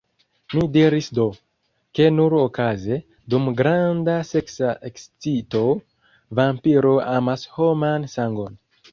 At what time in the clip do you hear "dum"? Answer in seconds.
3.33-3.49